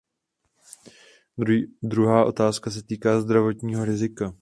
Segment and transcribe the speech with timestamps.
[1.83, 4.33] Druhá otázka se týká zdravotního rizika.